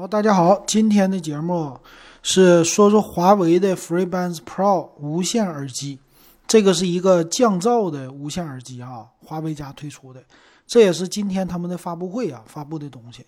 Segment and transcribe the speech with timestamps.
[0.00, 1.78] 好，大家好，今天的节目
[2.22, 5.98] 是说说华为的 FreeBuds Pro 无线耳机，
[6.46, 10.22] 这个是一个降噪的无线耳机啊，华为家推出的，
[10.66, 13.26] 这也是今天他们的发布会啊发布的东西。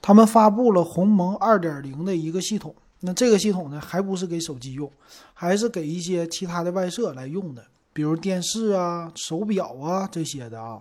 [0.00, 4.88] 他们发布了鸿蒙2.0的一个系统，那这个系统呢，还不是给手机用，
[5.34, 10.80] 还是给一些其他的外设来用的，比如电视啊、手表啊这些的啊。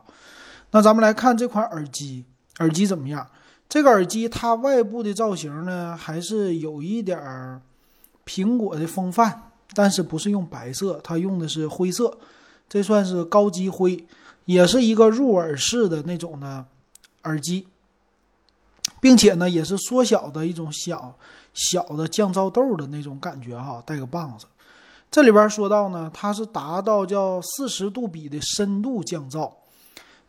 [0.70, 2.26] 那咱们来看这款耳机，
[2.60, 3.26] 耳机怎么样？
[3.72, 7.62] 这个耳机它外部的造型呢，还是有一点儿
[8.26, 9.44] 苹果的风范，
[9.74, 12.18] 但是不是用白色，它用的是灰色，
[12.68, 14.06] 这算是高级灰，
[14.44, 16.66] 也是一个入耳式的那种的
[17.24, 17.66] 耳机，
[19.00, 21.16] 并且呢，也是缩小的一种小
[21.54, 24.48] 小的降噪豆的那种感觉哈，带个棒子。
[25.10, 29.50] 这里边说到呢，它是达到叫四十度比的深度降噪。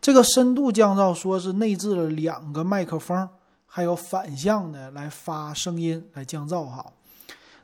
[0.02, 3.26] 这个深度降噪说是内置了两个麦克风，
[3.66, 6.84] 还有反向的来发声音来降噪哈，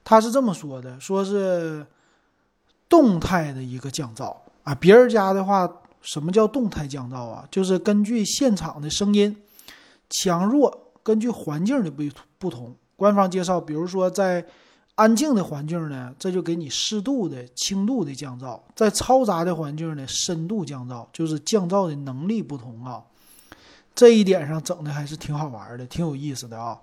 [0.05, 1.85] 他是这么说的，说是
[2.89, 4.73] 动态的一个降噪啊。
[4.73, 5.69] 别人家的话，
[6.01, 7.45] 什么叫动态降噪啊？
[7.51, 9.37] 就是根据现场的声音
[10.09, 12.05] 强弱，根据环境的不
[12.39, 12.73] 不同。
[12.95, 14.47] 官方介绍，比如说在。
[14.99, 23.01] 安静的环境呢，这就给你适度的轻度的降噪；在嘈杂的环境呢，深度降噪，就是降噪的能力不同啊。
[23.95, 26.77] 这一点上整的还是挺好玩的，挺有意思的啊。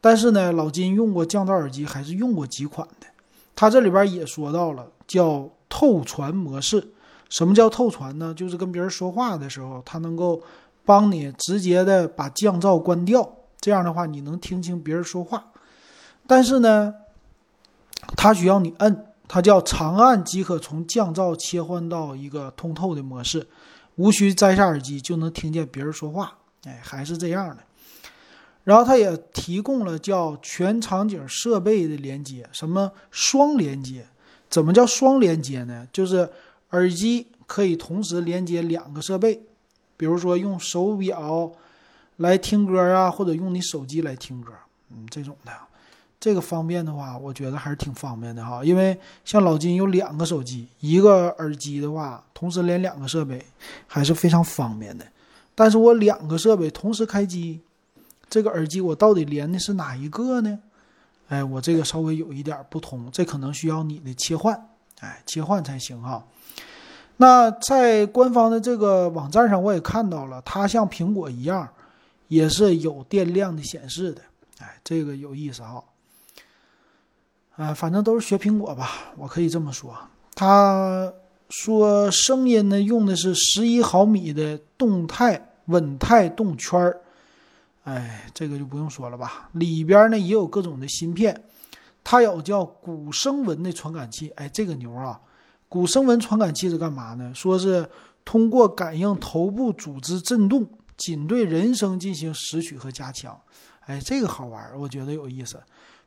[0.00, 3.08] 但是呢，老金用过降噪耳机，还是用过几款的。
[3.56, 6.92] 他这里边也说到了叫透传模式。
[7.28, 8.32] 什么叫透传呢？
[8.32, 10.40] 就是跟别人说话的时候，它能够
[10.84, 13.28] 帮你直接的把降噪关掉，
[13.60, 15.46] 这样的话你能听清别人说话。
[16.28, 16.94] 但是呢。
[18.16, 23.46] 它需要你摁，它叫长按即可从降噪切换到一个通透的模式，
[23.96, 26.38] 无需摘下耳机就能听见别人说话。
[26.64, 27.62] 哎，还是这样的。
[28.64, 34.06] 然后它也提供了叫全场景设备的连接，什么双连接？
[34.48, 35.88] 怎么叫双连接呢？
[35.92, 36.28] 就是
[36.70, 39.42] 耳机可以同时连接两个设备，
[39.96, 41.50] 比如说用手表
[42.18, 44.52] 来听歌啊，或者用你手机来听歌，
[44.90, 45.52] 嗯，这种的。
[46.22, 48.64] 这个方便的话，我觉得还是挺方便的哈。
[48.64, 53.44] 因为像老金有两个手机，一个耳机的话，同时连两个设备，
[53.88, 55.04] 还是非常方便的。
[55.52, 57.60] 但是我两个设备同时开机，
[58.30, 60.60] 这个耳机我到底连的是哪一个呢？
[61.26, 64.68] 哎，我这个稍微有一点不同，这可能需要你的切换，
[65.00, 66.24] 哎，切换才行哈。
[67.16, 71.68] 那在官方的这个网站上，我也看到了，它像苹果一样，
[72.28, 74.22] 也是有电量的显示的，
[74.60, 75.82] 哎，这个有意思哈。
[77.56, 79.96] 啊，反正都是学苹果吧，我可以这么说。
[80.34, 81.12] 他
[81.50, 87.00] 说声音呢用的是十一毫米的动态稳态动圈儿，
[87.84, 89.50] 哎，这个就不用说了吧。
[89.52, 91.44] 里边呢也有各种的芯片，
[92.02, 95.20] 它有叫鼓声纹的传感器，哎，这个牛啊！
[95.68, 97.32] 鼓声纹传感器是干嘛呢？
[97.34, 97.88] 说是
[98.24, 103.38] 通过感应头部组织振动，仅对人声进行拾取和加强。
[103.86, 105.60] 哎，这个好玩，我觉得有意思。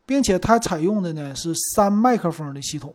[0.06, 2.94] 并且它采用的呢是三麦克风的系统，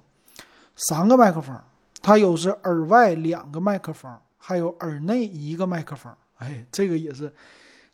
[0.77, 1.59] 三个麦克风，
[2.01, 6.13] 它有是耳外两个麦克风，还有耳内一个麦克风。
[6.39, 7.33] 哎，这个也是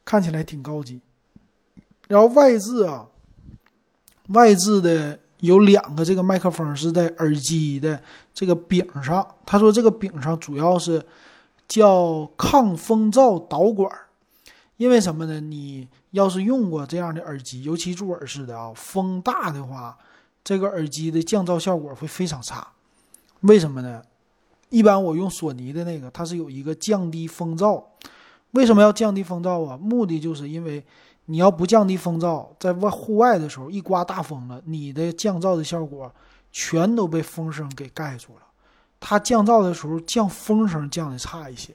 [0.04, 1.00] 看起来挺高级。
[2.08, 3.06] 然后外置啊，
[4.28, 8.00] 外置的有两个这个麦克风是在耳机的
[8.32, 9.26] 这个柄上。
[9.44, 11.04] 他说这个柄上主要是
[11.66, 13.90] 叫抗风噪导管。
[14.76, 15.40] 因为什么呢？
[15.40, 19.98] 你要是用过这样的耳机，尤其入耳式的啊，风大的话，
[20.42, 22.66] 这个耳机的降噪效果会非常差。
[23.42, 24.02] 为什么呢？
[24.70, 27.84] 一般我用索尼的那个，它是有一个降低风噪。
[28.52, 29.76] 为什么要降低风噪啊？
[29.76, 30.82] 目的就是因为
[31.26, 36.10] 你要不降低风噪，在外户外的时候一刮大风了，你的降噪的效果
[36.50, 38.40] 全都被风声给盖住了。
[38.98, 41.74] 它降噪的时候降风声降的差一些。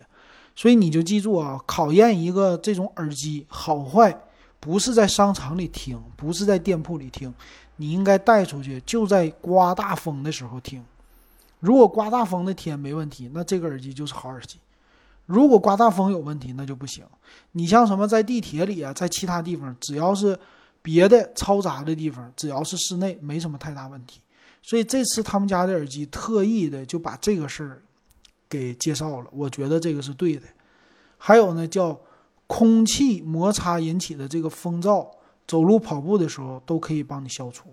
[0.56, 4.22] 所以你就记住啊，考验一个这种耳机好坏，
[4.62, 7.34] 不是在商场里听，不是在店铺里听，
[7.76, 10.82] 你应该带出去，就在刮大风的时候听。
[11.60, 14.58] 如果刮大风的天没问题，那这个耳机就是好耳机；
[15.26, 17.04] 如果刮大风有问题，那就不行。
[17.52, 20.40] 你像什么在地铁里啊，在其他地方，只要是
[20.82, 24.22] 别的嘈杂的地方，只要是室内，没什么太大问题。
[24.62, 27.82] 所以这次他们家的耳机特意的就把这个事儿。
[28.52, 30.42] 给介绍了，我觉得这个是对的。
[31.18, 31.98] 还有呢，叫
[32.52, 35.08] 空气摩擦引起的这个风噪，
[35.48, 37.70] 走路跑步的时候都可以帮你消除。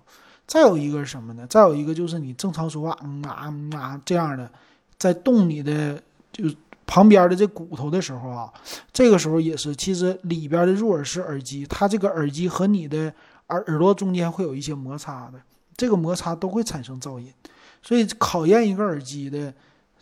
[0.47, 1.45] 再有一个是什么呢？
[1.51, 4.49] 再有一个就是你正常说话，嗯啊嗯啊这样的，
[4.97, 6.45] 在动你的就
[6.87, 8.53] 旁边的这骨头的时候啊，
[8.93, 13.13] 这个时候也是，其实里边的入耳式耳机，它这个耳机和你的
[13.49, 15.41] 耳耳朵中间会有一些摩擦的，
[15.77, 17.35] 这个摩擦都会产生噪音，
[17.83, 19.53] 所以考验一个耳机的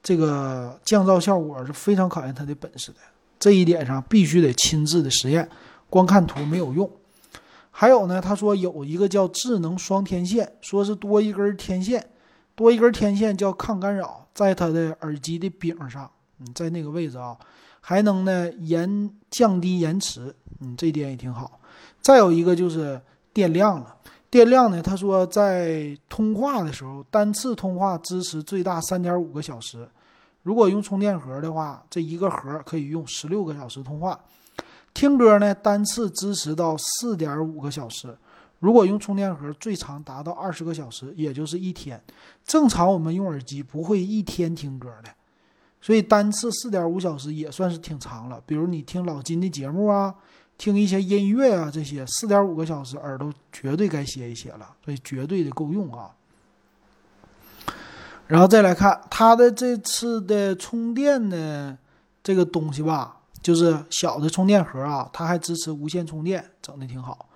[0.02, 2.98] 这个降噪效果是非常考验它的本事的。
[3.38, 5.48] 这一点上必须得亲自的实验，
[5.88, 6.90] 光看图没有用。
[7.70, 12.04] 还有呢，他说有一个叫智能双天线，说是多一根天线，
[12.54, 16.10] 多一根天线叫抗干扰，在它的耳机的柄上，
[16.40, 17.36] 嗯，在那个位置啊，
[17.82, 21.60] 还能呢延降低延迟，嗯，这点也挺好。
[22.00, 22.98] 再有一个就是
[23.34, 23.94] 电量了，
[24.30, 29.86] 电量呢，他说在通话的时候，单次通话支持最大三点五个小时，
[30.46, 34.16] 如果用充电盒的话，这一个盒可以用十六个小时通话。
[34.94, 38.16] 听歌呢，单次支持到四点五个小时，
[38.60, 42.00] 如果用充电盒，最长达到二十个小时，也就是一天。
[42.44, 45.10] 正常我们用耳机不会一天听歌的，
[45.80, 48.40] 所以单次四点五小时也算是挺长了。
[48.46, 50.14] 比如你听老金的节目啊，
[50.56, 56.14] 听一些音乐啊，这些四点五个小时，耳朵绝对该歇一歇了，所以绝对的够用啊。
[58.26, 61.76] 然后再来看它的这次的充电的
[62.22, 63.12] 这个东西吧。
[63.42, 67.28] 就是小的充电盒啊，它还支持无线充电，整的挺好。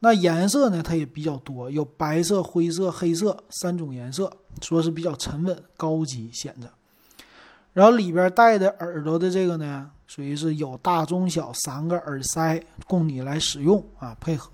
[0.00, 4.28] 那颜色呢，它也比较多，有白色、灰色、黑色三种颜色，
[4.60, 6.68] 说是比较沉稳、高级显着。
[7.74, 14.50] 然后里边带的耳朵的这个呢，属于是有大、中、小三个耳塞供你来使用啊，配合。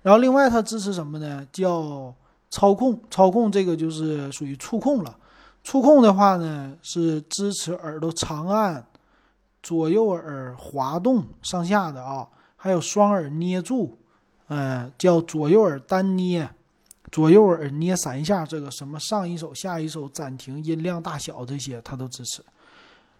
[0.00, 1.46] 然后另外它支持什么呢？
[1.52, 2.14] 叫
[2.54, 5.16] 操控，操控这个就是属于触控了。
[5.64, 8.86] 触控的话呢，是支持耳朵长按。
[9.62, 13.96] 左右耳滑动上下的啊，还有双耳捏住，
[14.48, 16.46] 呃，叫左右耳单捏，
[17.10, 22.44] 左右耳捏三下，这个什么上一首下一首暂停音量大小这些它都支持，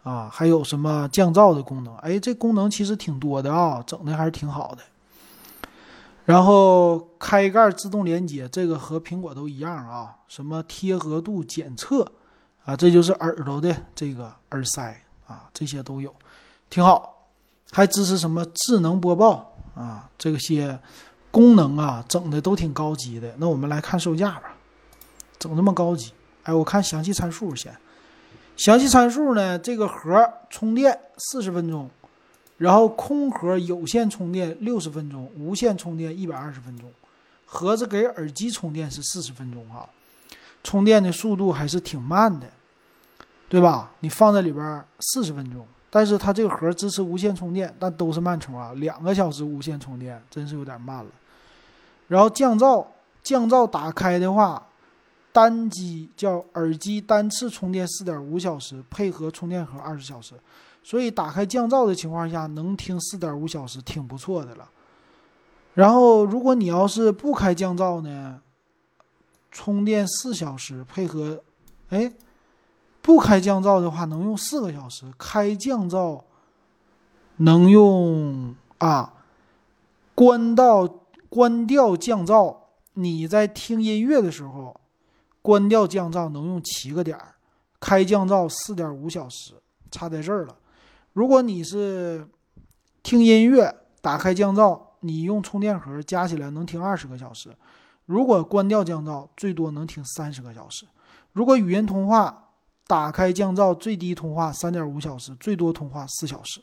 [0.03, 1.97] 啊，还有什么降噪的功能？
[1.97, 4.83] 哎，这功能其实挺多的啊，整的还是挺好的。
[6.25, 12.11] 然后开盖自动连接，这个和苹果都一样啊，什么贴合度检测
[12.65, 16.15] 啊，这就是耳朵的这个耳塞啊，这些都有。
[16.71, 17.29] 挺好，
[17.73, 20.09] 还支持什么智能播报啊？
[20.17, 20.79] 这些
[21.31, 23.35] 功能啊，整的都挺高级的。
[23.37, 24.55] 那我们来看售价吧，
[25.39, 26.13] 整这么高级？
[26.45, 27.77] 哎，我看详细参数先。
[28.57, 31.91] 详细参数呢，这个盒充电四十分钟，
[32.65, 36.91] 然后空盒有线充电六十分钟，无线充电一百二十分钟，
[37.45, 39.87] 盒子给耳机充电是四十分钟哈。
[40.63, 42.47] 充电的速度还是挺慢的，
[43.51, 43.93] 对吧？
[44.01, 45.67] 你放在里边四十分钟。
[45.91, 51.11] 但是它这个盒支持无线充电，但都是慢充啊，两个小时无线充电真是有点慢了。
[52.09, 52.87] 然后降噪，
[53.23, 54.67] 降噪打开的话，
[55.33, 60.33] 单机叫耳机单次充电四点五小时，配合充电盒二十小时，
[60.85, 64.71] 所以打开降噪的情况下能听四点五小时，挺不错的了。
[65.75, 68.41] 然后如果你要是不开降噪呢，
[69.51, 71.43] 充电四小时，配合，
[71.89, 72.13] 哎。
[73.07, 76.23] 不开降噪的话，能用四个小时；开降噪，
[77.37, 79.13] 能用啊，
[80.15, 80.89] 关到
[81.29, 82.57] 关掉降噪。
[82.95, 84.81] 你在听音乐的时候，
[85.43, 87.35] 关掉降噪能用七个点儿，
[87.79, 89.53] 开降噪四点五小时，
[89.91, 90.57] 差在这儿了。
[91.15, 92.27] 如果你是
[93.05, 97.51] 听音乐，打开降噪，你用充电盒加起来能听二十个小时；
[98.05, 100.85] 如果关掉降噪，最多能听三十个小时。
[101.33, 102.49] 如果语音通话，
[102.89, 106.61] 打开降噪，最低通话三点五小时，最多通话四小时，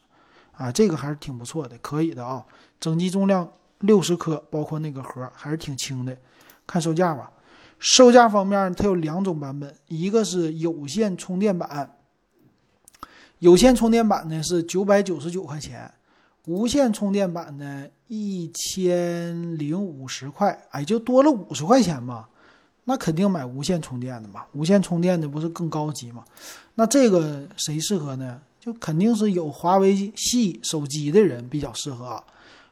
[0.52, 2.46] 啊，这个还是挺不错的，可以的啊。
[2.78, 6.18] 整机重量六十克，包括那个盒还是挺轻的。
[6.68, 7.32] 看售价吧，
[7.80, 11.96] 售价方面它有两种版本，一个是有线充电版，
[13.42, 15.92] 有线充电板呢是九百九十九块钱，
[16.46, 22.28] 无线充电板呢一千零五十块，哎，就多了五十块钱嘛。
[22.84, 26.24] 那肯定买无线充电的嘛，无线充电的不是更高级吗？
[26.76, 28.40] 那这个谁适合呢？
[28.60, 32.24] 就肯定是有华为系手机的人比较适合啊。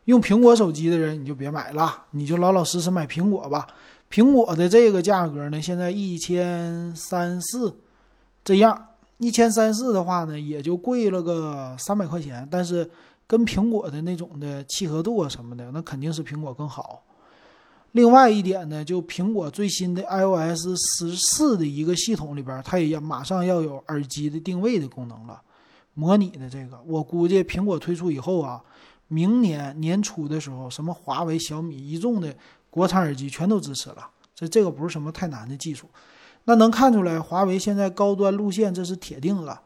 [0.05, 3.65] 用苹果手机的人你就别买了，你就老老实实买苹果吧。
[4.11, 7.75] 苹果的这个价格呢，现在一千三四
[8.43, 8.88] 这样，
[9.19, 12.45] 一千三四的话呢，也就贵了个三百块钱。
[12.49, 12.89] 但是
[13.27, 17.03] 跟苹果的那种的契合度啊什么的，那肯定是苹果更好。
[17.93, 25.41] 另外一点呢，就苹果最新的 iOS 十四的一个系统里边，它也要马上要有耳机的定位的功能了，
[25.95, 28.61] 模拟的这个，我估计苹果推出以后啊，
[29.07, 32.31] 明年年初的时候，什么华为、小米一众的
[32.69, 34.07] 国产耳机全都支持了。
[34.35, 35.89] 这这个不是什么太难的技术，
[36.46, 39.62] 那能看出来，华为现在高端路线这是铁定了。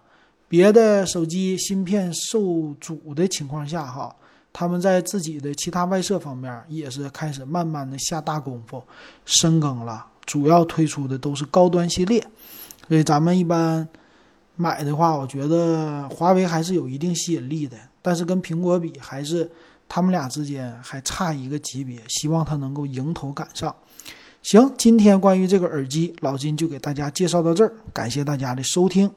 [0.49, 4.15] 别的手机芯片受阻的情况下，哈，
[4.51, 8.83] 他们在自己的其他外设方面也是开始慢慢的下大功夫
[9.25, 12.23] 深耕了，主要推出的都是高端系列。
[12.87, 13.87] 所以咱们一般
[14.55, 19.49] 买的话，我觉得华为还是有一定吸引力的，但是跟苹果比，还是
[19.89, 21.99] 他们俩之间还差一个级别。
[22.09, 23.73] 希望它能够迎头赶上。
[24.43, 29.09] 行，今天关于这个耳机，老金就给大家介绍到这儿，感谢大家的收听。